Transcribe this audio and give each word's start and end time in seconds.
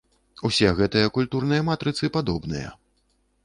Усе 0.47 0.71
гэтыя 0.79 1.11
культурныя 1.19 1.67
матрыцы 1.69 2.13
падобныя. 2.19 2.69